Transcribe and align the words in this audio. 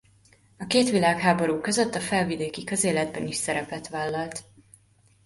A 0.57 0.65
két 0.67 0.89
világháború 0.89 1.59
között 1.59 1.95
a 1.95 1.99
felvidéki 1.99 2.63
közéletben 2.63 3.27
is 3.27 3.35
szerepet 3.35 3.87
vállalt. 3.87 4.43